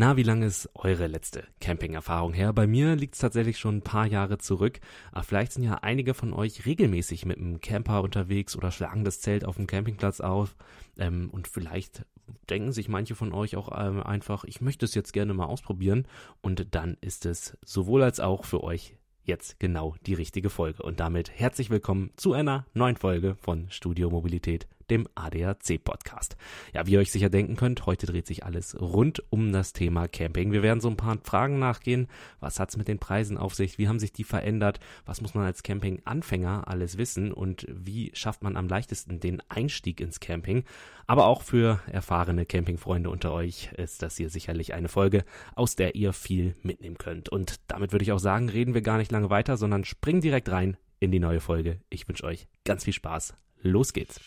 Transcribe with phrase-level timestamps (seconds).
[0.00, 2.52] Na, wie lange ist eure letzte Camping-Erfahrung her?
[2.52, 4.78] Bei mir liegt es tatsächlich schon ein paar Jahre zurück.
[5.10, 9.20] Aber vielleicht sind ja einige von euch regelmäßig mit einem Camper unterwegs oder schlagen das
[9.20, 10.54] Zelt auf dem Campingplatz auf.
[10.98, 12.06] Ähm, und vielleicht
[12.48, 16.06] denken sich manche von euch auch ähm, einfach, ich möchte es jetzt gerne mal ausprobieren.
[16.42, 18.94] Und dann ist es sowohl als auch für euch
[19.24, 20.84] jetzt genau die richtige Folge.
[20.84, 26.36] Und damit herzlich willkommen zu einer neuen Folge von Studio Mobilität dem ADAC Podcast.
[26.74, 30.08] Ja, wie ihr euch sicher denken könnt, heute dreht sich alles rund um das Thema
[30.08, 30.52] Camping.
[30.52, 32.08] Wir werden so ein paar Fragen nachgehen.
[32.40, 33.78] Was hat's mit den Preisen auf sich?
[33.78, 34.80] Wie haben sich die verändert?
[35.06, 37.32] Was muss man als Camping-Anfänger alles wissen?
[37.32, 40.64] Und wie schafft man am leichtesten den Einstieg ins Camping?
[41.06, 45.24] Aber auch für erfahrene Campingfreunde unter euch ist das hier sicherlich eine Folge,
[45.54, 47.30] aus der ihr viel mitnehmen könnt.
[47.30, 50.50] Und damit würde ich auch sagen, reden wir gar nicht lange weiter, sondern springen direkt
[50.50, 51.80] rein in die neue Folge.
[51.88, 53.34] Ich wünsche euch ganz viel Spaß.
[53.62, 54.20] Los geht's.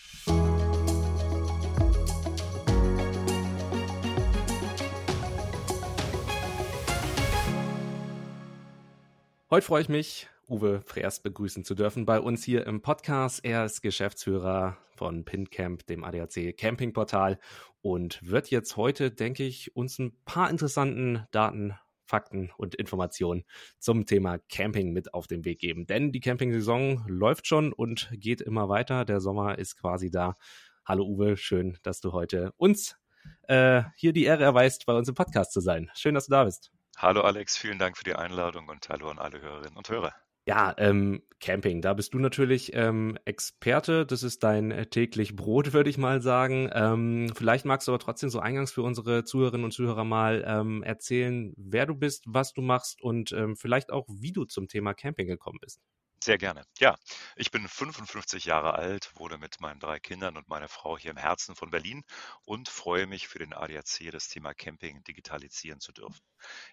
[9.53, 13.43] Heute freue ich mich, Uwe Freers begrüßen zu dürfen bei uns hier im Podcast.
[13.43, 17.37] Er ist Geschäftsführer von PinCamp, dem ADAC Campingportal
[17.81, 21.73] und wird jetzt heute, denke ich, uns ein paar interessanten Daten,
[22.05, 23.43] Fakten und Informationen
[23.77, 25.85] zum Thema Camping mit auf den Weg geben.
[25.85, 29.03] Denn die Camping-Saison läuft schon und geht immer weiter.
[29.03, 30.37] Der Sommer ist quasi da.
[30.85, 32.95] Hallo Uwe, schön, dass du heute uns
[33.49, 35.91] äh, hier die Ehre erweist, bei uns im Podcast zu sein.
[35.93, 36.71] Schön, dass du da bist.
[37.01, 40.13] Hallo Alex, vielen Dank für die Einladung und hallo an alle Hörerinnen und Hörer.
[40.45, 44.05] Ja, ähm, Camping, da bist du natürlich ähm, Experte.
[44.05, 46.69] Das ist dein äh, täglich Brot, würde ich mal sagen.
[46.71, 50.83] Ähm, vielleicht magst du aber trotzdem so eingangs für unsere Zuhörerinnen und Zuhörer mal ähm,
[50.83, 54.93] erzählen, wer du bist, was du machst und ähm, vielleicht auch, wie du zum Thema
[54.93, 55.81] Camping gekommen bist.
[56.23, 56.63] Sehr gerne.
[56.79, 56.97] Ja,
[57.35, 61.17] ich bin 55 Jahre alt, wohne mit meinen drei Kindern und meiner Frau hier im
[61.17, 62.03] Herzen von Berlin
[62.45, 66.21] und freue mich für den ADAC das Thema Camping digitalisieren zu dürfen.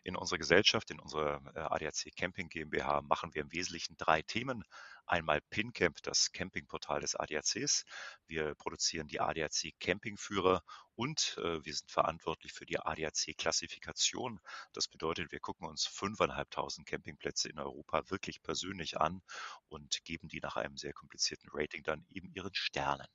[0.04, 4.64] In unserer Gesellschaft, in unserer äh, ADAC Camping GmbH machen wir im Wesentlichen drei Themen.
[5.08, 7.84] Einmal PinCamp, das Campingportal des ADACs.
[8.26, 10.62] Wir produzieren die ADAC Campingführer
[10.94, 14.38] und äh, wir sind verantwortlich für die ADAC-Klassifikation.
[14.72, 19.22] Das bedeutet, wir gucken uns 5.500 Campingplätze in Europa wirklich persönlich an
[19.68, 23.06] und geben die nach einem sehr komplizierten Rating dann eben ihren Sternen.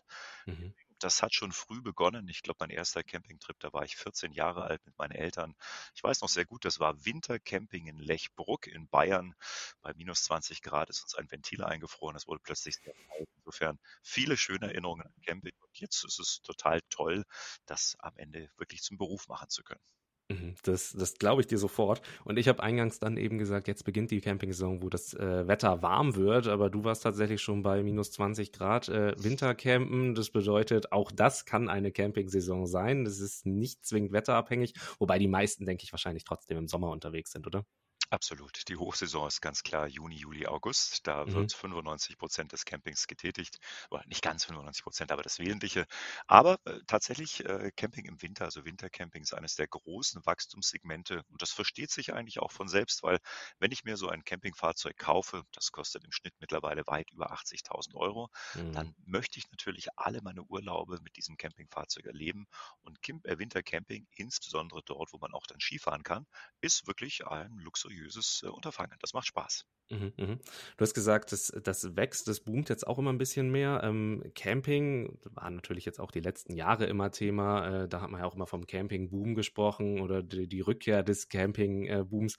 [0.45, 0.73] Mhm
[1.03, 2.27] das hat schon früh begonnen.
[2.29, 5.55] Ich glaube, mein erster Campingtrip, da war ich 14 Jahre alt mit meinen Eltern.
[5.95, 9.35] Ich weiß noch sehr gut, das war Wintercamping in Lechbruck in Bayern.
[9.81, 12.15] Bei minus 20 Grad ist uns ein Ventil eingefroren.
[12.15, 13.27] Es wurde plötzlich sehr kalt.
[13.37, 15.53] Insofern viele schöne Erinnerungen an Camping.
[15.59, 17.25] Und jetzt ist es total toll,
[17.65, 19.81] das am Ende wirklich zum Beruf machen zu können.
[20.29, 22.01] Mhm, das, das glaube ich dir sofort.
[22.23, 25.81] Und ich habe eingangs dann eben gesagt, jetzt beginnt die Campingsaison, wo das äh, Wetter
[25.81, 30.15] warm wird, aber du warst tatsächlich schon bei minus 20 Grad äh, Wintercampen.
[30.15, 33.03] Das bedeutet, auch das kann eine Campingsaison sein.
[33.03, 37.31] Das ist nicht zwingend wetterabhängig, wobei die meisten, denke ich, wahrscheinlich trotzdem im Sommer unterwegs
[37.33, 37.65] sind, oder?
[38.13, 38.69] Absolut.
[38.69, 41.07] Die Hochsaison ist ganz klar Juni, Juli, August.
[41.07, 41.33] Da mhm.
[41.33, 43.57] wird 95 Prozent des Campings getätigt.
[43.89, 45.87] Oder nicht ganz 95 Prozent, aber das Wesentliche.
[46.27, 51.23] Aber äh, tatsächlich äh, Camping im Winter, also Wintercamping ist eines der großen Wachstumssegmente.
[51.31, 53.17] Und das versteht sich eigentlich auch von selbst, weil
[53.57, 57.95] wenn ich mir so ein Campingfahrzeug kaufe, das kostet im Schnitt mittlerweile weit über 80.000
[57.95, 58.73] Euro, mhm.
[58.73, 62.45] dann möchte ich natürlich alle meine Urlaube mit diesem Campingfahrzeug erleben.
[62.83, 66.27] Und äh, Wintercamping, insbesondere dort, wo man auch dann Skifahren kann,
[66.61, 68.97] ist wirklich ein luxuriöses seriöses äh, Unterfangen.
[68.99, 69.65] Das macht Spaß.
[69.89, 70.39] Mhm, mhm.
[70.77, 73.81] Du hast gesagt, das, das wächst, das boomt jetzt auch immer ein bisschen mehr.
[73.83, 77.83] Ähm, Camping war natürlich jetzt auch die letzten Jahre immer Thema.
[77.83, 81.29] Äh, da hat man ja auch immer vom Camping-Boom gesprochen oder die, die Rückkehr des
[81.29, 82.37] Camping-Booms,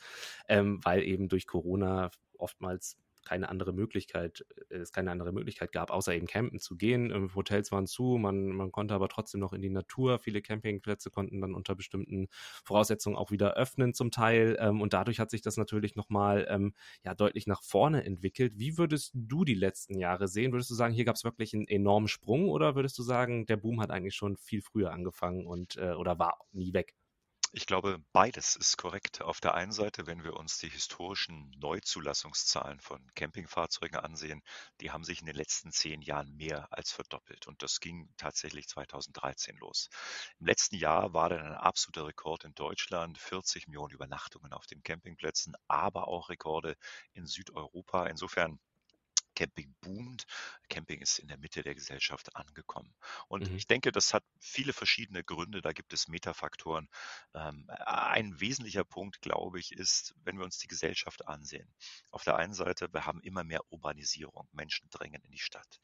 [0.49, 5.91] ähm, weil eben durch Corona oftmals keine andere Möglichkeit, äh, es keine andere Möglichkeit gab,
[5.91, 7.11] außer eben campen zu gehen.
[7.11, 10.19] Ähm, Hotels waren zu, man, man konnte aber trotzdem noch in die Natur.
[10.19, 12.29] Viele Campingplätze konnten dann unter bestimmten
[12.65, 14.57] Voraussetzungen auch wieder öffnen zum Teil.
[14.61, 16.75] Ähm, und dadurch hat sich das natürlich nochmal ähm,
[17.05, 18.55] ja, deutlich nach vorne entwickelt.
[18.57, 20.53] Wie würdest du die letzten Jahre sehen?
[20.53, 23.57] Würdest du sagen, hier gab es wirklich einen enormen Sprung oder würdest du sagen, der
[23.57, 26.95] Boom hat eigentlich schon viel früher angefangen und äh, oder war nie weg?
[27.57, 29.23] Ich glaube, beides ist korrekt.
[29.23, 34.43] Auf der einen Seite, wenn wir uns die historischen Neuzulassungszahlen von Campingfahrzeugen ansehen,
[34.81, 37.47] die haben sich in den letzten zehn Jahren mehr als verdoppelt.
[37.47, 39.89] Und das ging tatsächlich 2013 los.
[40.41, 44.83] Im letzten Jahr war dann ein absoluter Rekord in Deutschland, 40 Millionen Übernachtungen auf den
[44.83, 46.75] Campingplätzen, aber auch Rekorde
[47.13, 48.07] in Südeuropa.
[48.09, 48.59] Insofern
[49.35, 50.25] Camping boomt,
[50.69, 52.95] Camping ist in der Mitte der Gesellschaft angekommen.
[53.29, 53.57] Und Mhm.
[53.57, 56.89] ich denke, das hat viele verschiedene Gründe, da gibt es Metafaktoren.
[57.35, 61.75] Ähm, ein wesentlicher Punkt, glaube ich, ist, wenn wir uns die Gesellschaft ansehen.
[62.11, 65.79] Auf der einen Seite, wir haben immer mehr Urbanisierung, Menschen drängen in die Stadt.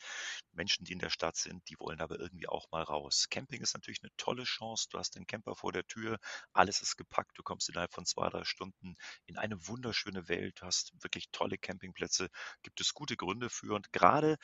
[0.52, 3.29] Menschen, die in der Stadt sind, die wollen aber irgendwie auch mal raus.
[3.31, 6.19] Camping ist natürlich eine tolle Chance, du hast den Camper vor der Tür,
[6.52, 8.94] alles ist gepackt, du kommst innerhalb von zwei, drei Stunden
[9.26, 12.29] in eine wunderschöne Welt, du hast wirklich tolle Campingplätze,
[12.62, 14.37] gibt es gute Gründe für und gerade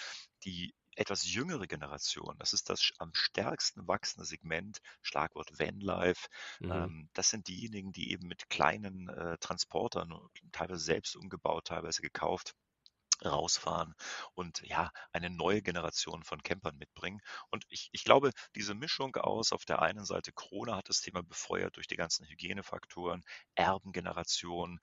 [0.45, 6.29] die etwas jüngere Generation, das ist das am stärksten wachsende Segment, Schlagwort Vanlife.
[6.61, 6.73] Mhm.
[6.73, 10.15] Ähm, das sind diejenigen, die eben mit kleinen äh, Transportern,
[10.53, 12.55] teilweise selbst umgebaut, teilweise gekauft,
[13.25, 13.95] rausfahren
[14.35, 17.21] und ja, eine neue Generation von Campern mitbringen.
[17.51, 21.23] Und ich, ich glaube, diese Mischung aus, auf der einen Seite Corona hat das Thema
[21.23, 23.25] befeuert durch die ganzen Hygienefaktoren,
[23.55, 24.81] Erbengeneration,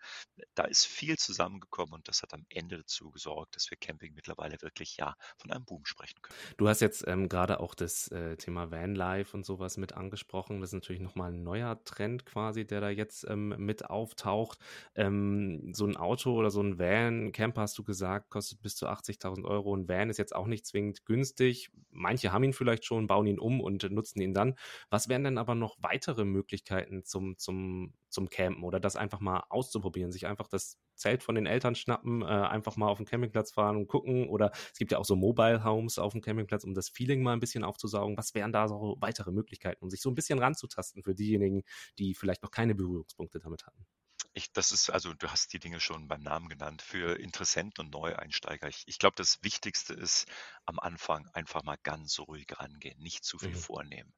[0.56, 4.62] da ist viel zusammengekommen und das hat am Ende dazu gesorgt, dass wir Camping mittlerweile
[4.62, 6.40] wirklich ja von einem Boom sprechen können.
[6.58, 10.62] Du hast jetzt ähm, gerade auch das äh, Thema Vanlife und sowas mit angesprochen.
[10.62, 14.60] Das ist natürlich nochmal ein neuer Trend quasi, der da jetzt ähm, mit auftaucht.
[14.96, 18.88] Ähm, so ein Auto oder so ein Van, Camper hast du gesagt, kostet bis zu
[18.88, 19.76] 80.000 Euro.
[19.76, 21.72] Ein Van ist jetzt auch nicht zwingend günstig.
[21.90, 24.56] Manche haben ihn vielleicht schon, bauen ihn um und nutzen ihn dann.
[24.90, 29.44] Was wären denn aber noch weitere Möglichkeiten zum, zum, zum Campen oder das einfach mal
[29.50, 33.52] auszuprobieren, sich einfach das Zelt von den Eltern schnappen, äh, einfach mal auf den Campingplatz
[33.52, 36.74] fahren und gucken oder es gibt ja auch so Mobile Homes auf dem Campingplatz, um
[36.74, 38.18] das Feeling mal ein bisschen aufzusaugen.
[38.18, 41.64] Was wären da so weitere Möglichkeiten, um sich so ein bisschen ranzutasten für diejenigen,
[41.98, 43.86] die vielleicht noch keine Berührungspunkte damit hatten?
[44.36, 47.92] Ich, das ist, also du hast die Dinge schon beim Namen genannt, für Interessenten und
[47.92, 48.68] Neueinsteiger.
[48.68, 50.26] Ich, ich glaube, das Wichtigste ist
[50.66, 53.64] am Anfang einfach mal ganz ruhig rangehen, nicht zu viel Mhm.
[53.64, 54.14] vornehmen.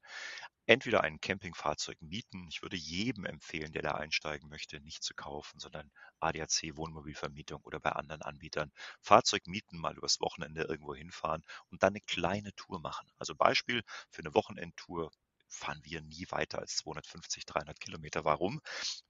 [0.67, 2.47] Entweder ein Campingfahrzeug mieten.
[2.49, 7.79] Ich würde jedem empfehlen, der da einsteigen möchte, nicht zu kaufen, sondern ADAC Wohnmobilvermietung oder
[7.79, 8.71] bei anderen Anbietern
[9.01, 13.09] Fahrzeug mieten, mal übers Wochenende irgendwo hinfahren und dann eine kleine Tour machen.
[13.17, 15.11] Also Beispiel für eine Wochenendtour
[15.47, 18.25] fahren wir nie weiter als 250, 300 Kilometer.
[18.25, 18.61] Warum?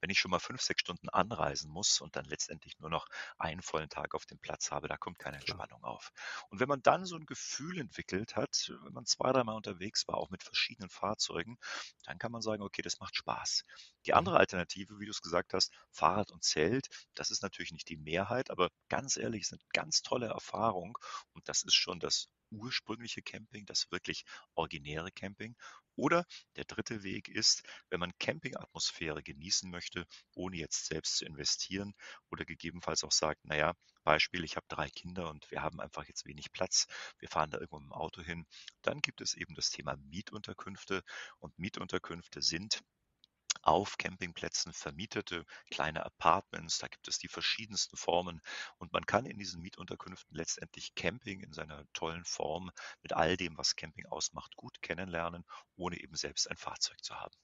[0.01, 3.61] Wenn ich schon mal fünf, sechs Stunden anreisen muss und dann letztendlich nur noch einen
[3.61, 5.59] vollen Tag auf dem Platz habe, da kommt keine Klar.
[5.59, 6.11] Entspannung auf.
[6.49, 10.15] Und wenn man dann so ein Gefühl entwickelt hat, wenn man zwei, dreimal unterwegs war,
[10.17, 11.57] auch mit verschiedenen Fahrzeugen,
[12.03, 13.63] dann kann man sagen, okay, das macht Spaß.
[14.05, 14.25] Die Mhm.
[14.25, 17.97] andere Alternative, wie du es gesagt hast, Fahrrad und Zelt, das ist natürlich nicht die
[17.97, 20.97] Mehrheit, aber ganz ehrlich, es ist eine ganz tolle Erfahrung
[21.33, 25.55] und das ist schon das ursprüngliche Camping, das wirklich originäre Camping.
[25.95, 26.25] Oder
[26.57, 31.93] der dritte Weg ist, wenn man Campingatmosphäre genießen möchte, ohne jetzt selbst zu investieren
[32.29, 36.25] oder gegebenenfalls auch sagt, naja, Beispiel, ich habe drei Kinder und wir haben einfach jetzt
[36.25, 36.85] wenig Platz,
[37.19, 38.45] wir fahren da irgendwo dem Auto hin,
[38.81, 41.01] dann gibt es eben das Thema Mietunterkünfte
[41.39, 42.81] und Mietunterkünfte sind
[43.65, 46.77] auf Campingplätzen vermietete kleine Apartments.
[46.77, 48.41] Da gibt es die verschiedensten Formen
[48.77, 52.71] und man kann in diesen Mietunterkünften letztendlich Camping in seiner tollen Form
[53.01, 55.45] mit all dem, was Camping ausmacht, gut kennenlernen,
[55.75, 57.35] ohne eben selbst ein Fahrzeug zu haben.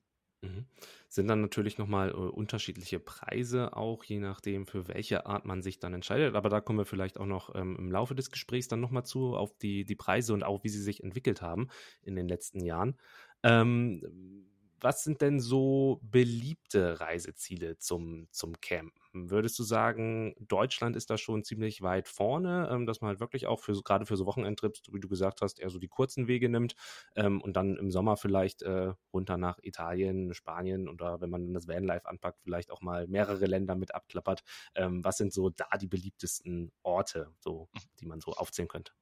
[0.44, 0.66] Mhm.
[1.08, 5.80] Sind dann natürlich nochmal äh, unterschiedliche Preise auch, je nachdem, für welche Art man sich
[5.80, 6.36] dann entscheidet.
[6.36, 9.36] Aber da kommen wir vielleicht auch noch ähm, im Laufe des Gesprächs dann nochmal zu,
[9.36, 11.70] auf die, die Preise und auch, wie sie sich entwickelt haben
[12.02, 12.98] in den letzten Jahren.
[13.44, 14.51] Ähm,
[14.82, 19.02] was sind denn so beliebte Reiseziele zum, zum Campen?
[19.14, 23.48] Würdest du sagen, Deutschland ist da schon ziemlich weit vorne, ähm, dass man halt wirklich
[23.48, 26.50] auch für gerade für so Wochenendtrips, wie du gesagt hast, eher so die kurzen Wege
[26.50, 26.76] nimmt
[27.16, 31.68] ähm, und dann im Sommer vielleicht äh, runter nach Italien, Spanien oder wenn man das
[31.68, 34.44] Vanlife anpackt, vielleicht auch mal mehrere Länder mit abklappert.
[34.76, 37.70] Ähm, was sind so da die beliebtesten Orte, so,
[38.00, 38.94] die man so aufzählen könnte?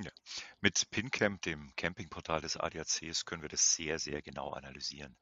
[0.00, 0.10] Ja.
[0.60, 5.16] Mit PinCamp, dem Campingportal des ADACs, können wir das sehr, sehr genau analysieren.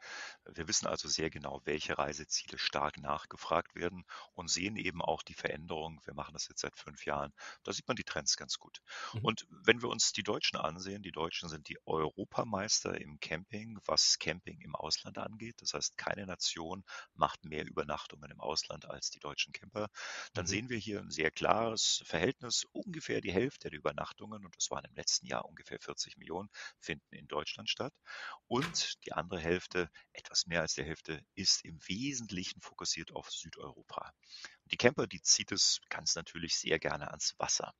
[0.44, 5.32] Wir wissen also sehr genau, welche Reiseziele stark nachgefragt werden und sehen eben auch die
[5.34, 6.02] Veränderung.
[6.04, 7.32] Wir machen das jetzt seit fünf Jahren.
[7.64, 8.80] Da sieht man die Trends ganz gut.
[9.12, 9.24] Mhm.
[9.24, 14.18] Und wenn wir uns die Deutschen ansehen, die Deutschen sind die Europameister im Camping, was
[14.18, 15.56] Camping im Ausland angeht.
[15.62, 19.88] Das heißt, keine Nation macht mehr Übernachtungen im Ausland als die deutschen Camper.
[20.34, 20.46] Dann Mhm.
[20.46, 22.64] sehen wir hier ein sehr klares Verhältnis.
[22.72, 26.48] Ungefähr die Hälfte der Übernachtungen, und das waren im letzten Jahr ungefähr 40 Millionen,
[26.80, 27.92] finden in Deutschland statt.
[28.46, 34.12] Und die andere Hälfte, etwas mehr als die Hälfte, ist im Wesentlichen fokussiert auf Südeuropa.
[34.70, 37.72] Die Camper, die zieht es ganz natürlich sehr gerne ans Wasser.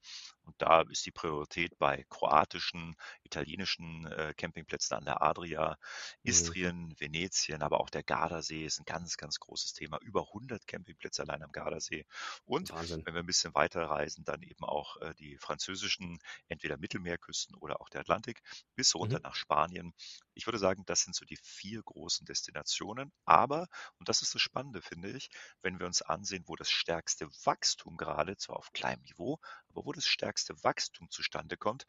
[0.43, 5.77] Und da ist die Priorität bei kroatischen, italienischen äh, Campingplätzen an der Adria,
[6.25, 6.57] Mhm.
[6.57, 9.99] Istrien, Venetien, aber auch der Gardasee ist ein ganz, ganz großes Thema.
[10.03, 12.05] Über 100 Campingplätze allein am Gardasee.
[12.45, 13.05] Und Wahnsinn.
[13.05, 17.81] wenn wir ein bisschen weiter reisen, dann eben auch äh, die französischen, entweder Mittelmeerküsten oder
[17.81, 18.41] auch der Atlantik,
[18.75, 19.23] bis runter Mhm.
[19.23, 19.93] nach Spanien.
[20.35, 23.13] Ich würde sagen, das sind so die vier großen Destinationen.
[23.25, 23.67] Aber,
[23.99, 25.29] und das ist das Spannende, finde ich,
[25.63, 29.93] wenn wir uns ansehen, wo das stärkste Wachstum gerade, zwar auf kleinem Niveau, aber wo
[29.93, 31.87] das stärkste Wachstum zustande kommt,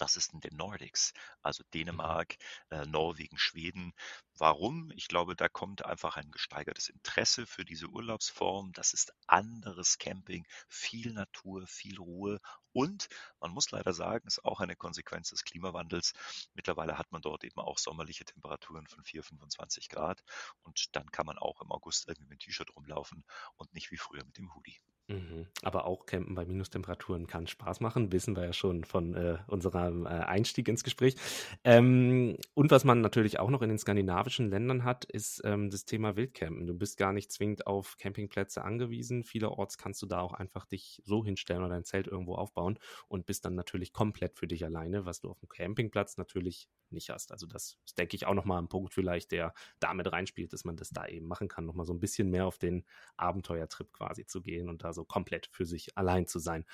[0.00, 1.70] das ist in den Nordics, also mhm.
[1.74, 2.36] Dänemark,
[2.70, 3.92] äh, Norwegen, Schweden.
[4.38, 4.90] Warum?
[4.96, 8.72] Ich glaube, da kommt einfach ein gesteigertes Interesse für diese Urlaubsform.
[8.72, 12.40] Das ist anderes Camping, viel Natur, viel Ruhe
[12.72, 13.08] und
[13.40, 16.14] man muss leider sagen, ist auch eine Konsequenz des Klimawandels.
[16.54, 20.22] Mittlerweile hat man dort eben auch sommerliche Temperaturen von 4, 25 Grad
[20.62, 23.24] und dann kann man auch im August irgendwie mit dem T-Shirt rumlaufen
[23.56, 24.80] und nicht wie früher mit dem Hoodie.
[25.10, 25.46] Mhm.
[25.62, 30.06] Aber auch Campen bei Minustemperaturen kann Spaß machen, wissen wir ja schon von äh, unserem
[30.06, 31.16] äh, Einstieg ins Gespräch.
[31.64, 35.84] Ähm, und was man natürlich auch noch in den skandinavischen Ländern hat, ist ähm, das
[35.84, 36.66] Thema Wildcampen.
[36.66, 39.24] Du bist gar nicht zwingend auf Campingplätze angewiesen.
[39.24, 43.26] Vielerorts kannst du da auch einfach dich so hinstellen oder dein Zelt irgendwo aufbauen und
[43.26, 47.32] bist dann natürlich komplett für dich alleine, was du auf dem Campingplatz natürlich nicht hast.
[47.32, 50.76] Also das ist, denke ich, auch nochmal ein Punkt vielleicht, der damit reinspielt, dass man
[50.76, 52.84] das da eben machen kann, nochmal so ein bisschen mehr auf den
[53.16, 56.64] Abenteuertrip quasi zu gehen und da so komplett für sich allein zu sein.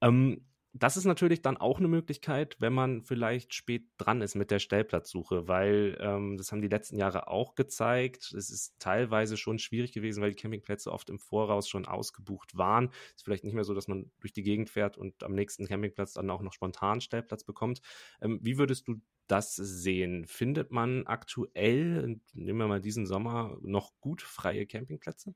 [0.00, 0.46] Ähm,
[0.78, 4.58] das ist natürlich dann auch eine Möglichkeit, wenn man vielleicht spät dran ist mit der
[4.58, 8.32] Stellplatzsuche, weil ähm, das haben die letzten Jahre auch gezeigt.
[8.34, 12.90] Es ist teilweise schon schwierig gewesen, weil die Campingplätze oft im Voraus schon ausgebucht waren.
[12.90, 15.66] Es ist vielleicht nicht mehr so, dass man durch die Gegend fährt und am nächsten
[15.66, 17.80] Campingplatz dann auch noch spontan Stellplatz bekommt.
[18.20, 20.26] Ähm, wie würdest du das sehen?
[20.26, 25.34] Findet man aktuell, nehmen wir mal diesen Sommer, noch gut freie Campingplätze?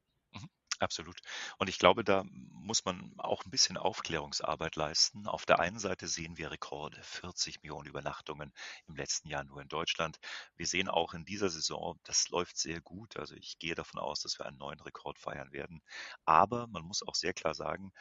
[0.81, 1.19] Absolut.
[1.59, 5.27] Und ich glaube, da muss man auch ein bisschen Aufklärungsarbeit leisten.
[5.27, 8.53] Auf der einen Seite sehen wir Rekorde, 40 Millionen Übernachtungen
[8.87, 10.19] im letzten Jahr nur in Deutschland.
[10.57, 13.17] Wir sehen auch in dieser Saison, das läuft sehr gut.
[13.19, 15.83] Also ich gehe davon aus, dass wir einen neuen Rekord feiern werden.
[16.25, 17.93] Aber man muss auch sehr klar sagen,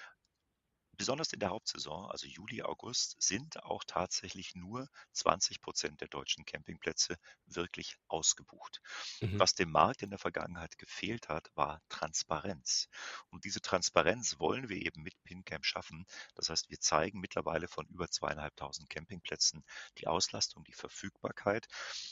[1.00, 6.44] Besonders in der Hauptsaison, also Juli, August, sind auch tatsächlich nur 20 Prozent der deutschen
[6.44, 7.16] Campingplätze
[7.46, 8.82] wirklich ausgebucht.
[9.22, 9.40] Mhm.
[9.40, 12.90] Was dem Markt in der Vergangenheit gefehlt hat, war Transparenz.
[13.30, 16.06] Und diese Transparenz wollen wir eben mit PinCamp schaffen.
[16.36, 19.64] Das heißt, wir zeigen mittlerweile von über zweieinhalbtausend Campingplätzen
[20.00, 21.68] die Auslastung, die Verfügbarkeit.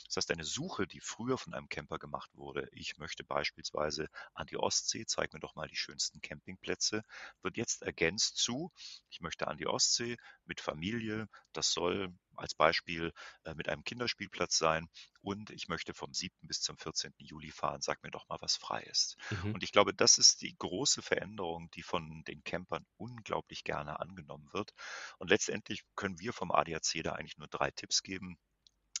[0.06, 4.46] Das heißt, eine Suche, die früher von einem Camper gemacht wurde, ich möchte beispielsweise an
[4.46, 7.02] die Ostsee, zeig mir doch mal die schönsten Campingplätze,
[7.42, 8.72] wird jetzt ergänzt zu,
[9.10, 11.28] ich möchte an die Ostsee mit Familie.
[11.52, 13.12] Das soll als Beispiel
[13.44, 14.88] äh, mit einem Kinderspielplatz sein.
[15.20, 16.34] Und ich möchte vom 7.
[16.42, 17.12] bis zum 14.
[17.18, 17.80] Juli fahren.
[17.80, 19.16] Sag mir doch mal, was frei ist.
[19.30, 19.54] Mhm.
[19.54, 24.48] Und ich glaube, das ist die große Veränderung, die von den Campern unglaublich gerne angenommen
[24.52, 24.72] wird.
[25.18, 28.38] Und letztendlich können wir vom ADAC da eigentlich nur drei Tipps geben.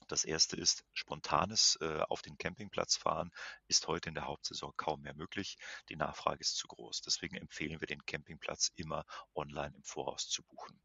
[0.08, 3.30] Das erste ist, spontanes äh, auf den Campingplatz fahren
[3.66, 5.58] ist heute in der Hauptsaison kaum mehr möglich.
[5.90, 7.02] Die Nachfrage ist zu groß.
[7.02, 10.80] Deswegen empfehlen wir den Campingplatz immer online im Voraus zu buchen.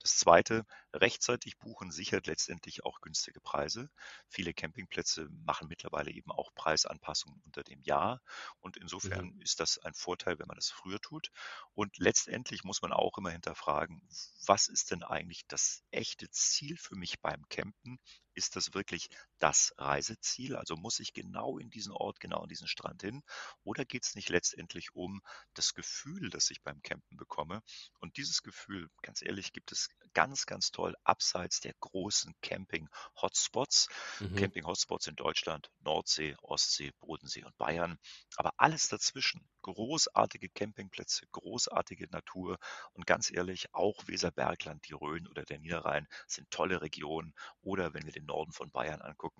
[0.00, 3.90] Das zweite, rechtzeitig buchen sichert letztendlich auch günstige Preise.
[4.28, 8.22] Viele Campingplätze machen mittlerweile eben auch Preisanpassungen unter dem Jahr.
[8.60, 9.42] Und insofern mhm.
[9.42, 11.30] ist das ein Vorteil, wenn man das früher tut.
[11.74, 14.00] Und letztendlich muss man auch immer hinterfragen,
[14.46, 17.98] was ist denn eigentlich das echte Ziel für mich beim Campen?
[18.34, 19.10] Ist das wirklich
[19.44, 20.56] das Reiseziel?
[20.56, 23.22] Also muss ich genau in diesen Ort, genau an diesen Strand hin?
[23.62, 25.20] Oder geht es nicht letztendlich um
[25.52, 27.60] das Gefühl, das ich beim Campen bekomme?
[28.00, 33.88] Und dieses Gefühl, ganz ehrlich, gibt es ganz, ganz toll abseits der großen Camping-Hotspots.
[34.20, 34.36] Mhm.
[34.36, 37.98] Camping-Hotspots in Deutschland, Nordsee, Ostsee, Bodensee und Bayern.
[38.36, 42.56] Aber alles dazwischen, großartige Campingplätze, großartige Natur
[42.94, 47.34] und ganz ehrlich, auch Weserbergland, die Rhön oder der Niederrhein sind tolle Regionen.
[47.60, 49.33] Oder wenn wir den Norden von Bayern angucken,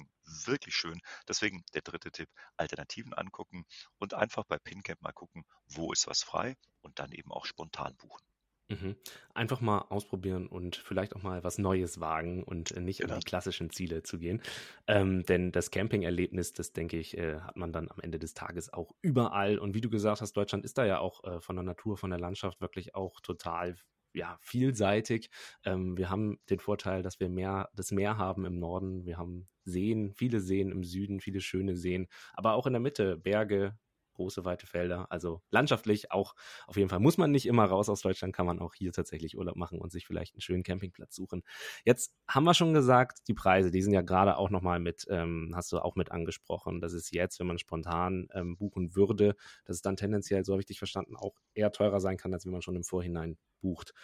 [0.47, 1.01] wirklich schön.
[1.29, 3.65] Deswegen der dritte Tipp, Alternativen angucken
[3.99, 7.97] und einfach bei PinCamp mal gucken, wo ist was frei und dann eben auch spontan
[7.97, 8.25] buchen.
[8.69, 8.97] Mhm.
[9.35, 13.15] Einfach mal ausprobieren und vielleicht auch mal was Neues wagen und äh, nicht genau.
[13.15, 14.41] an die klassischen Ziele zu gehen.
[14.87, 18.73] Ähm, denn das Camping-Erlebnis, das denke ich, äh, hat man dann am Ende des Tages
[18.73, 19.59] auch überall.
[19.59, 22.09] Und wie du gesagt hast, Deutschland ist da ja auch äh, von der Natur, von
[22.09, 23.77] der Landschaft wirklich auch total
[24.15, 25.31] ja, vielseitig.
[25.65, 29.05] Ähm, wir haben den Vorteil, dass wir mehr, das Meer haben im Norden.
[29.05, 33.17] Wir haben Seen, viele Seen im Süden, viele schöne Seen, aber auch in der Mitte
[33.17, 33.77] Berge,
[34.15, 35.11] große, weite Felder.
[35.11, 36.35] Also landschaftlich auch
[36.67, 37.01] auf jeden Fall.
[37.01, 39.93] Muss man nicht immer raus aus Deutschland, kann man auch hier tatsächlich Urlaub machen und
[39.93, 41.43] sich vielleicht einen schönen Campingplatz suchen.
[41.85, 45.53] Jetzt haben wir schon gesagt, die Preise, die sind ja gerade auch nochmal mit, ähm,
[45.55, 46.81] hast du auch mit angesprochen.
[46.81, 50.63] Das ist jetzt, wenn man spontan ähm, buchen würde, dass es dann tendenziell, so habe
[50.63, 53.95] ich dich verstanden, auch eher teurer sein kann, als wenn man schon im Vorhinein bucht.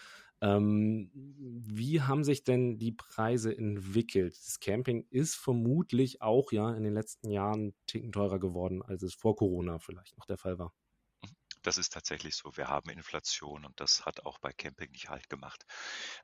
[0.43, 4.33] Ähm, wie haben sich denn die Preise entwickelt?
[4.33, 9.15] Das Camping ist vermutlich auch ja in den letzten Jahren Ticken teurer geworden, als es
[9.15, 10.73] vor Corona vielleicht noch der Fall war.
[11.63, 12.57] Das ist tatsächlich so.
[12.57, 15.65] Wir haben Inflation und das hat auch bei Camping nicht halt gemacht.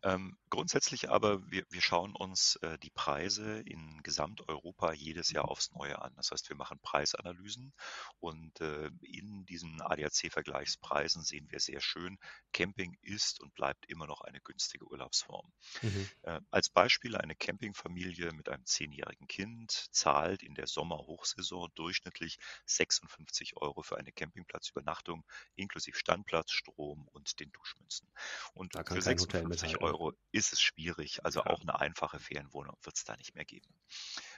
[0.02, 5.72] Ähm, grundsätzlich aber, wir, wir schauen uns äh, die Preise in Gesamteuropa jedes Jahr aufs
[5.72, 6.14] Neue an.
[6.16, 7.74] Das heißt, wir machen Preisanalysen
[8.18, 12.18] und äh, in diesen ADAC-Vergleichspreisen sehen wir sehr schön,
[12.52, 15.52] Camping ist und bleibt immer noch eine günstige Urlaubsform.
[15.82, 16.08] Mhm.
[16.22, 23.56] Äh, als Beispiel eine Campingfamilie mit einem zehnjährigen Kind zahlt in der Sommerhochsaison durchschnittlich 56
[23.56, 28.08] Euro für eine Campingplatzübernachtung inklusive Standplatz, Strom und den Duschmünzen.
[28.54, 31.24] Und für 56 Euro ist es schwierig.
[31.24, 31.46] Also ja.
[31.46, 33.68] auch eine einfache Ferienwohnung wird es da nicht mehr geben.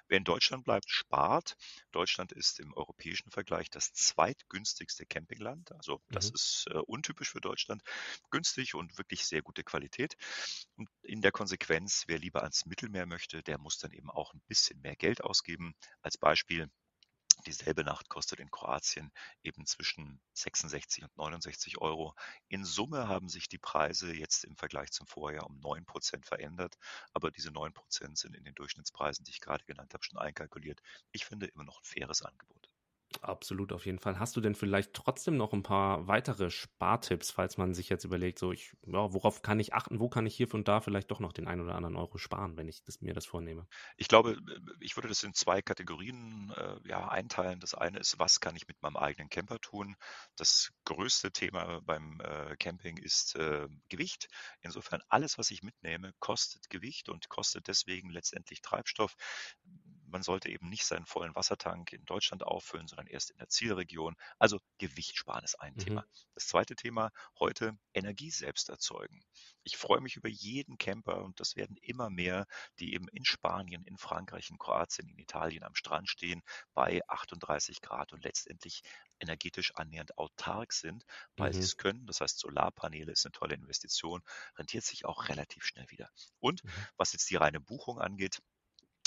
[0.09, 1.57] Wer in Deutschland bleibt, spart.
[1.93, 5.71] Deutschland ist im europäischen Vergleich das zweitgünstigste Campingland.
[5.73, 6.35] Also das mhm.
[6.35, 7.83] ist äh, untypisch für Deutschland.
[8.31, 10.17] Günstig und wirklich sehr gute Qualität.
[10.77, 14.41] Und in der Konsequenz, wer lieber ans Mittelmeer möchte, der muss dann eben auch ein
[14.47, 15.75] bisschen mehr Geld ausgeben.
[16.01, 16.71] Als Beispiel
[17.47, 22.15] Dieselbe Nacht kostet in Kroatien eben zwischen 66 und 69 Euro.
[22.49, 26.77] In Summe haben sich die Preise jetzt im Vergleich zum Vorjahr um 9 Prozent verändert,
[27.13, 30.81] aber diese 9 Prozent sind in den Durchschnittspreisen, die ich gerade genannt habe, schon einkalkuliert.
[31.13, 32.68] Ich finde immer noch ein faires Angebot.
[33.21, 34.19] Absolut, auf jeden Fall.
[34.19, 38.39] Hast du denn vielleicht trotzdem noch ein paar weitere Spartipps, falls man sich jetzt überlegt,
[38.39, 41.21] so ich, ja, worauf kann ich achten, wo kann ich hier und da vielleicht doch
[41.21, 43.67] noch den einen oder anderen Euro sparen, wenn ich das, mir das vornehme?
[43.97, 44.39] Ich glaube,
[44.81, 47.61] ich würde das in zwei Kategorien äh, ja, einteilen.
[47.61, 49.97] Das eine ist, was kann ich mit meinem eigenen Camper tun?
[50.37, 54.29] Das größte Thema beim äh, Camping ist äh, Gewicht.
[54.61, 59.17] Insofern alles, was ich mitnehme, kostet Gewicht und kostet deswegen letztendlich Treibstoff
[60.11, 64.17] man sollte eben nicht seinen vollen Wassertank in Deutschland auffüllen, sondern erst in der Zielregion.
[64.39, 65.79] Also Gewicht sparen ist ein mhm.
[65.79, 66.07] Thema.
[66.35, 69.21] Das zweite Thema heute Energie selbst erzeugen.
[69.63, 72.47] Ich freue mich über jeden Camper und das werden immer mehr,
[72.79, 76.43] die eben in Spanien, in Frankreich, in Kroatien, in Italien am Strand stehen
[76.75, 78.83] bei 38 Grad und letztendlich
[79.21, 81.05] energetisch annähernd autark sind,
[81.37, 81.55] weil mhm.
[81.55, 82.07] sie es können.
[82.07, 84.23] Das heißt, Solarpaneele ist eine tolle Investition,
[84.57, 86.11] rentiert sich auch relativ schnell wieder.
[86.41, 86.71] Und mhm.
[86.97, 88.41] was jetzt die reine Buchung angeht,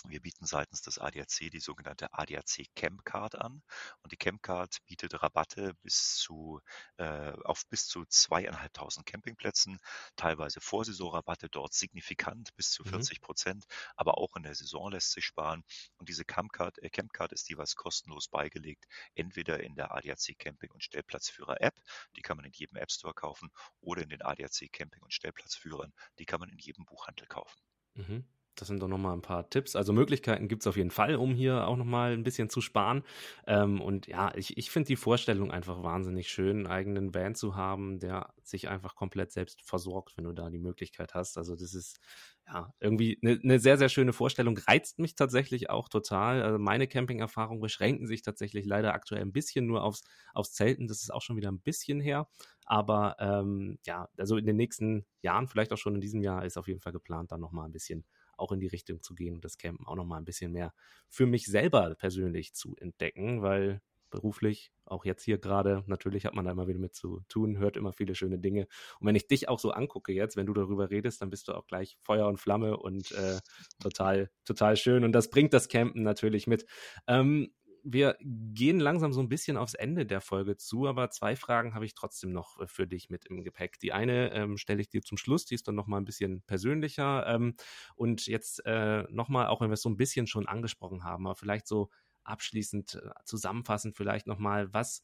[0.07, 3.61] wir bieten seitens des ADAC die sogenannte ADAC Camp Card an
[4.01, 6.61] und die Camp Card bietet Rabatte bis zu,
[6.97, 9.79] äh, auf bis zu zweieinhalbtausend Campingplätzen,
[10.15, 13.25] teilweise Vorsaisonrabatte dort signifikant bis zu 40 mhm.
[13.25, 13.93] Prozent, mhm.
[13.95, 15.63] aber auch in der Saison lässt sich sparen
[15.97, 20.37] und diese Camp Card, äh, Camp Card ist jeweils kostenlos beigelegt, entweder in der ADAC
[20.37, 21.75] Camping und Stellplatzführer App,
[22.15, 25.93] die kann man in jedem App Store kaufen, oder in den ADAC Camping und Stellplatzführern,
[26.19, 27.61] die kann man in jedem Buchhandel kaufen.
[27.95, 28.25] Mhm.
[28.55, 29.75] Das sind doch nochmal ein paar Tipps.
[29.75, 33.03] Also Möglichkeiten gibt es auf jeden Fall, um hier auch nochmal ein bisschen zu sparen.
[33.47, 37.55] Ähm, und ja, ich, ich finde die Vorstellung einfach wahnsinnig schön, einen eigenen Van zu
[37.55, 41.37] haben, der sich einfach komplett selbst versorgt, wenn du da die Möglichkeit hast.
[41.37, 41.99] Also das ist
[42.45, 44.57] ja irgendwie eine, eine sehr, sehr schöne Vorstellung.
[44.57, 46.43] Reizt mich tatsächlich auch total.
[46.43, 50.87] Also meine Camping-Erfahrungen beschränken sich tatsächlich leider aktuell ein bisschen nur aufs, aufs Zelten.
[50.87, 52.27] Das ist auch schon wieder ein bisschen her.
[52.65, 56.57] Aber ähm, ja, also in den nächsten Jahren, vielleicht auch schon in diesem Jahr, ist
[56.57, 58.05] auf jeden Fall geplant, dann nochmal ein bisschen
[58.41, 60.73] auch in die Richtung zu gehen und das Campen auch nochmal ein bisschen mehr
[61.09, 66.45] für mich selber persönlich zu entdecken, weil beruflich, auch jetzt hier gerade, natürlich hat man
[66.45, 68.67] da immer wieder mit zu tun, hört immer viele schöne Dinge.
[68.99, 71.53] Und wenn ich dich auch so angucke jetzt, wenn du darüber redest, dann bist du
[71.53, 73.39] auch gleich Feuer und Flamme und äh,
[73.81, 75.03] total, total schön.
[75.03, 76.65] Und das bringt das Campen natürlich mit.
[77.07, 81.73] Ähm, wir gehen langsam so ein bisschen aufs Ende der Folge zu, aber zwei Fragen
[81.73, 83.79] habe ich trotzdem noch äh, für dich mit im Gepäck.
[83.79, 87.25] Die eine ähm, stelle ich dir zum Schluss, die ist dann nochmal ein bisschen persönlicher.
[87.27, 87.55] Ähm,
[87.95, 91.35] und jetzt äh, nochmal, auch wenn wir es so ein bisschen schon angesprochen haben, aber
[91.35, 91.89] vielleicht so
[92.23, 95.03] abschließend äh, zusammenfassend vielleicht nochmal, was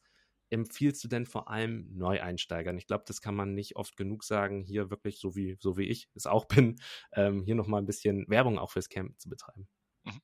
[0.50, 2.78] empfiehlst du denn vor allem Neueinsteigern?
[2.78, 5.88] Ich glaube, das kann man nicht oft genug sagen, hier wirklich, so wie, so wie
[5.88, 6.76] ich es auch bin,
[7.12, 9.68] ähm, hier nochmal ein bisschen Werbung auch fürs Camp zu betreiben.
[10.04, 10.20] Mhm.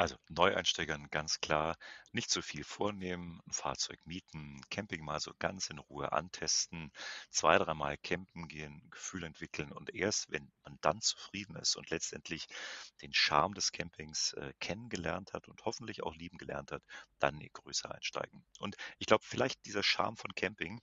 [0.00, 1.76] Also Neueinsteigern ganz klar
[2.12, 6.90] nicht zu viel vornehmen, ein Fahrzeug mieten, Camping mal so ganz in Ruhe antesten,
[7.28, 12.48] zwei, dreimal campen gehen, Gefühl entwickeln und erst, wenn man dann zufrieden ist und letztendlich
[13.02, 16.82] den Charme des Campings äh, kennengelernt hat und hoffentlich auch lieben gelernt hat,
[17.18, 18.42] dann größer einsteigen.
[18.58, 20.80] Und ich glaube, vielleicht dieser Charme von Camping,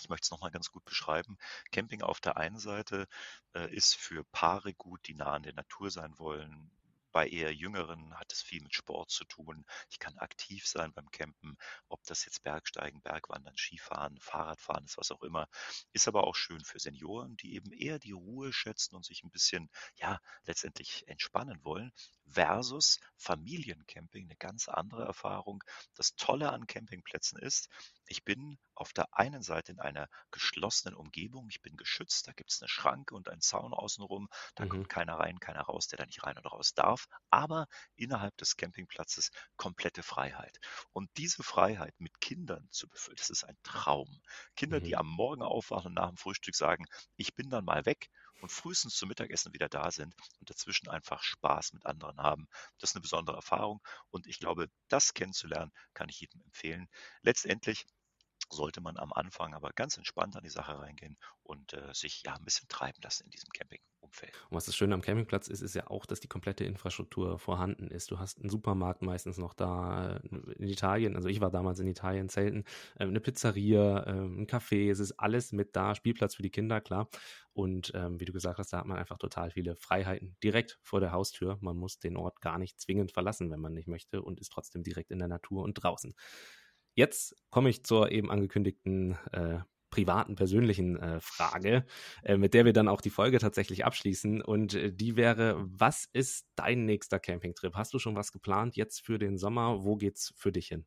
[0.00, 1.36] ich möchte es nochmal ganz gut beschreiben.
[1.70, 3.08] Camping auf der einen Seite
[3.52, 6.70] äh, ist für Paare gut, die nah an der Natur sein wollen,
[7.12, 9.64] bei eher Jüngeren hat es viel mit Sport zu tun.
[9.90, 11.56] Ich kann aktiv sein beim Campen,
[11.88, 15.48] ob das jetzt Bergsteigen, Bergwandern, Skifahren, Fahrradfahren ist, was auch immer.
[15.92, 19.30] Ist aber auch schön für Senioren, die eben eher die Ruhe schätzen und sich ein
[19.30, 21.92] bisschen, ja, letztendlich entspannen wollen.
[22.30, 25.62] Versus Familiencamping, eine ganz andere Erfahrung.
[25.94, 27.68] Das Tolle an Campingplätzen ist,
[28.06, 32.52] ich bin auf der einen Seite in einer geschlossenen Umgebung, ich bin geschützt, da gibt
[32.52, 34.68] es eine Schranke und einen Zaun außenrum, da mhm.
[34.68, 38.56] kommt keiner rein, keiner raus, der da nicht rein oder raus darf, aber innerhalb des
[38.56, 40.58] Campingplatzes komplette Freiheit.
[40.92, 44.20] Und diese Freiheit mit Kindern zu befüllen, das ist ein Traum.
[44.56, 44.84] Kinder, mhm.
[44.84, 46.84] die am Morgen aufwachen und nach dem Frühstück sagen,
[47.16, 48.10] ich bin dann mal weg
[48.40, 52.48] und frühestens zum Mittagessen wieder da sind und dazwischen einfach Spaß mit anderen haben.
[52.78, 56.88] Das ist eine besondere Erfahrung und ich glaube, das kennenzulernen, kann ich jedem empfehlen.
[57.22, 57.86] Letztendlich
[58.50, 62.34] sollte man am Anfang aber ganz entspannt an die Sache reingehen und äh, sich ja
[62.34, 64.32] ein bisschen treiben lassen in diesem Campingumfeld.
[64.48, 67.88] Und was das Schöne am Campingplatz ist, ist ja auch, dass die komplette Infrastruktur vorhanden
[67.88, 68.10] ist.
[68.10, 70.20] Du hast einen Supermarkt meistens noch da äh,
[70.58, 72.64] in Italien, also ich war damals in Italien zelten,
[72.96, 76.80] äh, eine Pizzeria, äh, ein Café, es ist alles mit da, Spielplatz für die Kinder,
[76.80, 77.08] klar.
[77.52, 81.00] Und ähm, wie du gesagt hast, da hat man einfach total viele Freiheiten direkt vor
[81.00, 81.58] der Haustür.
[81.60, 84.84] Man muss den Ort gar nicht zwingend verlassen, wenn man nicht möchte und ist trotzdem
[84.84, 86.14] direkt in der Natur und draußen.
[86.98, 91.86] Jetzt komme ich zur eben angekündigten äh, privaten, persönlichen äh, Frage,
[92.24, 94.42] äh, mit der wir dann auch die Folge tatsächlich abschließen.
[94.42, 97.76] Und äh, die wäre, was ist dein nächster Campingtrip?
[97.76, 99.84] Hast du schon was geplant jetzt für den Sommer?
[99.84, 100.86] Wo geht's für dich hin?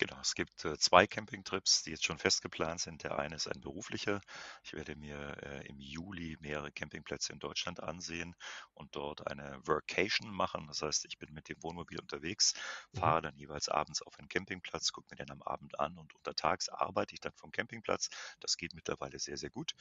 [0.00, 3.02] Genau, es gibt äh, zwei Campingtrips, die jetzt schon fest geplant sind.
[3.02, 4.22] Der eine ist ein beruflicher.
[4.62, 8.34] Ich werde mir äh, im Juli mehrere Campingplätze in Deutschland ansehen
[8.72, 10.66] und dort eine Workation machen.
[10.68, 12.54] Das heißt, ich bin mit dem Wohnmobil unterwegs,
[12.92, 13.00] mhm.
[13.00, 16.70] fahre dann jeweils abends auf einen Campingplatz, gucke mir den am Abend an und untertags
[16.70, 18.08] arbeite ich dann vom Campingplatz.
[18.40, 19.74] Das geht mittlerweile sehr, sehr gut.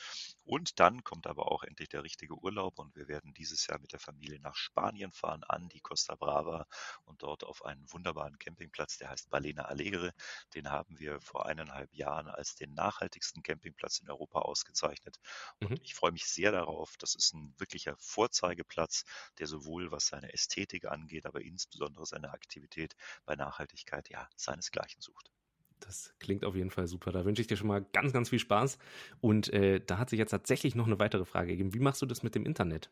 [0.43, 3.93] Und dann kommt aber auch endlich der richtige Urlaub und wir werden dieses Jahr mit
[3.93, 6.67] der Familie nach Spanien fahren, an die Costa Brava
[7.05, 10.08] und dort auf einen wunderbaren Campingplatz, der heißt Balena Alegre
[10.55, 15.17] den haben wir vor eineinhalb Jahren als den nachhaltigsten Campingplatz in Europa ausgezeichnet.
[15.59, 15.77] Und mhm.
[15.83, 16.97] ich freue mich sehr darauf.
[16.97, 19.05] Das ist ein wirklicher Vorzeigeplatz,
[19.39, 22.95] der sowohl was seine Ästhetik angeht, aber insbesondere seine Aktivität
[23.25, 25.31] bei Nachhaltigkeit ja seinesgleichen sucht.
[25.79, 27.11] Das klingt auf jeden Fall super.
[27.11, 28.77] Da wünsche ich dir schon mal ganz, ganz viel Spaß.
[29.21, 31.73] Und äh, da hat sich jetzt tatsächlich noch eine weitere Frage gegeben.
[31.73, 32.89] Wie machst du das mit dem Internet?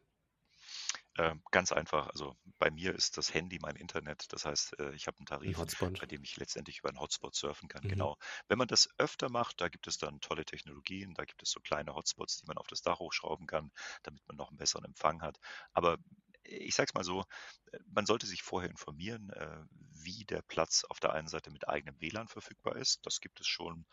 [1.17, 2.08] Ähm, ganz einfach.
[2.10, 4.32] Also bei mir ist das Handy mein Internet.
[4.32, 5.58] Das heißt, äh, ich habe einen Tarif,
[5.99, 7.84] bei dem ich letztendlich über einen Hotspot surfen kann.
[7.84, 7.89] Mhm.
[7.89, 8.17] Genau.
[8.47, 11.15] Wenn man das öfter macht, da gibt es dann tolle Technologien.
[11.15, 13.71] Da gibt es so kleine Hotspots, die man auf das Dach hochschrauben kann,
[14.03, 15.39] damit man noch einen besseren Empfang hat.
[15.73, 15.97] Aber
[16.43, 17.23] ich sage es mal so,
[17.71, 21.67] äh, man sollte sich vorher informieren, äh, wie der Platz auf der einen Seite mit
[21.67, 23.06] eigenem WLAN verfügbar ist.
[23.06, 23.86] Das gibt es schon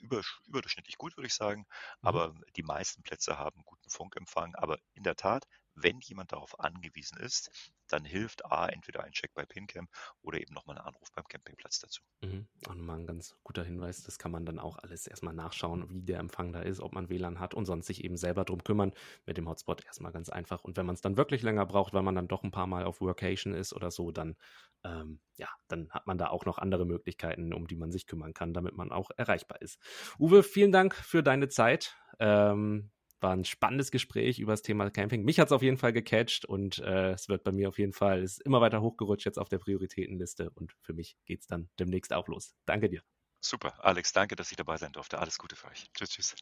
[0.00, 1.60] überdurchschnittlich gut, würde ich sagen.
[2.00, 2.08] Mhm.
[2.08, 4.54] Aber die meisten Plätze haben guten Funkempfang.
[4.54, 7.50] Aber in der Tat, wenn jemand darauf angewiesen ist,
[7.88, 9.88] dann hilft A, entweder ein Check bei PinCam
[10.22, 12.02] oder eben nochmal ein Anruf beim Campingplatz dazu.
[12.22, 12.46] Mhm.
[12.68, 14.02] Auch nochmal ein ganz guter Hinweis.
[14.02, 17.08] Das kann man dann auch alles erstmal nachschauen, wie der Empfang da ist, ob man
[17.08, 18.92] WLAN hat und sonst sich eben selber drum kümmern.
[19.26, 20.62] Mit dem Hotspot erstmal ganz einfach.
[20.62, 22.84] Und wenn man es dann wirklich länger braucht, weil man dann doch ein paar Mal
[22.84, 24.36] auf Workation ist oder so, dann,
[24.84, 28.34] ähm, ja, dann hat man da auch noch andere Möglichkeiten, um die man sich kümmern
[28.34, 29.78] kann, damit man auch erreichbar ist.
[30.18, 31.96] Uwe, vielen Dank für deine Zeit.
[32.18, 35.24] Ähm, war ein spannendes Gespräch über das Thema Camping.
[35.24, 37.92] Mich hat es auf jeden Fall gecatcht und äh, es wird bei mir auf jeden
[37.92, 41.68] Fall, ist immer weiter hochgerutscht jetzt auf der Prioritätenliste und für mich geht es dann
[41.78, 42.54] demnächst auch los.
[42.66, 43.02] Danke dir.
[43.40, 45.18] Super, Alex, danke, dass ich dabei sein durfte.
[45.18, 45.86] Alles Gute für euch.
[45.94, 46.34] Tschüss, tschüss.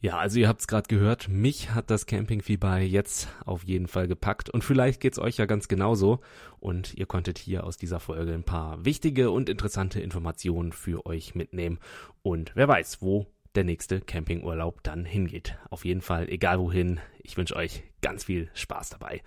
[0.00, 4.06] Ja, also ihr habt es gerade gehört, mich hat das Campingfieber jetzt auf jeden Fall
[4.06, 6.20] gepackt und vielleicht geht's euch ja ganz genauso
[6.60, 11.34] und ihr konntet hier aus dieser Folge ein paar wichtige und interessante Informationen für euch
[11.34, 11.80] mitnehmen
[12.22, 13.26] und wer weiß, wo
[13.58, 15.58] der nächste Campingurlaub dann hingeht.
[15.68, 19.20] Auf jeden Fall, egal wohin, ich wünsche euch ganz viel Spaß dabei.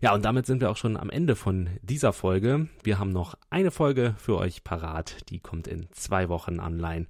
[0.00, 2.70] Ja, und damit sind wir auch schon am Ende von dieser Folge.
[2.82, 7.06] Wir haben noch eine Folge für euch parat, die kommt in zwei Wochen online.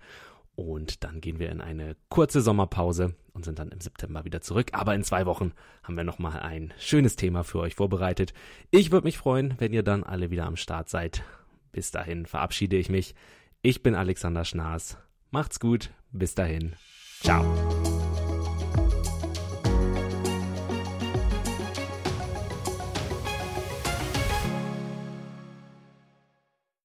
[0.57, 4.71] Und dann gehen wir in eine kurze Sommerpause und sind dann im September wieder zurück.
[4.73, 5.53] Aber in zwei Wochen
[5.85, 8.35] haben wir nochmal ein schönes Thema für euch vorbereitet.
[8.73, 11.23] Ich würde mich freuen, wenn ihr dann alle wieder am Start seid.
[11.71, 13.15] Bis dahin verabschiede ich mich.
[13.63, 14.99] Ich bin Alexander Schnaas.
[15.35, 15.90] Macht's gut.
[16.12, 16.77] Bis dahin.
[17.20, 17.44] Ciao.